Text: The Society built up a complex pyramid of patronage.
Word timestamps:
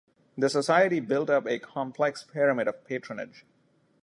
The 0.35 0.49
Society 0.49 0.99
built 0.99 1.29
up 1.29 1.45
a 1.45 1.59
complex 1.59 2.23
pyramid 2.23 2.67
of 2.67 2.83
patronage. 2.85 3.45